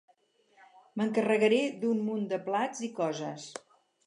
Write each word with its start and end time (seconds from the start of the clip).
M'encarregaré 1.01 1.59
d'un 1.83 2.01
munt 2.09 2.25
de 2.33 2.41
plats 2.49 2.83
i 2.89 2.91
coses. 3.03 3.47